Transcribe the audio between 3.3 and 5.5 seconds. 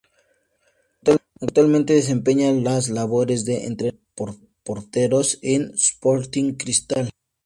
de entrenador de porteros